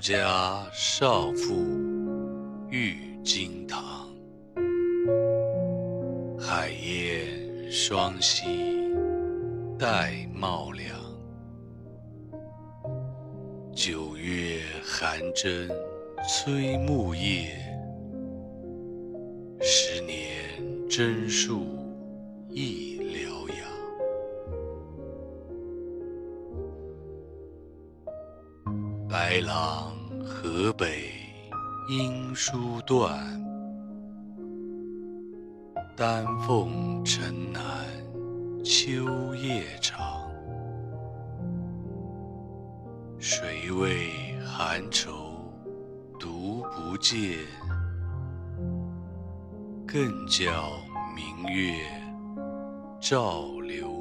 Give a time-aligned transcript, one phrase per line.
[0.00, 1.62] 家少妇
[2.70, 4.08] 郁金堂，
[6.40, 8.46] 海燕双栖
[9.78, 10.98] 带茂凉。
[13.74, 15.70] 九月寒针
[16.26, 17.50] 催木叶，
[19.60, 20.46] 十年
[20.88, 21.60] 榛树
[22.48, 23.68] 忆辽阳。
[29.08, 29.94] 白狼
[30.30, 31.10] 河北
[31.88, 33.18] 音书断，
[35.96, 37.62] 丹凤城南
[38.64, 40.30] 秋夜长。
[43.18, 45.12] 谁为寒愁
[46.18, 47.38] 独不见？
[49.84, 50.70] 更教
[51.14, 51.74] 明月
[53.00, 53.99] 照流